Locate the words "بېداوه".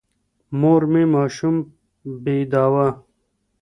2.23-2.87